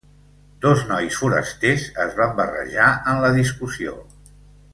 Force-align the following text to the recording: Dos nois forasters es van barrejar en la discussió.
Dos 0.63 0.79
nois 0.91 1.17
forasters 1.23 1.85
es 2.07 2.17
van 2.21 2.33
barrejar 2.41 2.89
en 3.13 3.23
la 3.27 3.31
discussió. 3.37 3.95